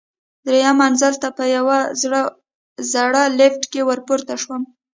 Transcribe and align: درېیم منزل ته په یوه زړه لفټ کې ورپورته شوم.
درېیم 0.45 0.75
منزل 0.83 1.13
ته 1.21 1.29
په 1.37 1.43
یوه 1.55 1.77
زړه 2.93 3.21
لفټ 3.37 3.63
کې 3.71 3.81
ورپورته 3.89 4.33
شوم. 4.43 4.61